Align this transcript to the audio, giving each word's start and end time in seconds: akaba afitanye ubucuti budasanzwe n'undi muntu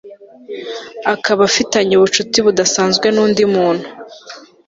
akaba 1.13 1.41
afitanye 1.49 1.93
ubucuti 1.95 2.37
budasanzwe 2.45 3.07
n'undi 3.11 3.43
muntu 3.53 3.87